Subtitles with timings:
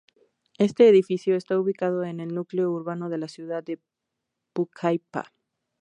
[0.57, 3.77] Este edificio está ubicado en el núcleo urbano de la ciudad de
[4.51, 5.31] Pucallpa.